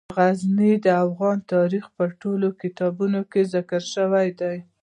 غزني 0.17 0.71
د 0.85 0.87
افغان 1.05 1.37
تاریخ 1.53 1.85
په 1.95 2.03
ټولو 2.21 2.47
کتابونو 2.61 3.19
کې 3.31 3.41
ذکر 3.53 3.81
شوی 3.95 4.29
دی. 4.39 4.57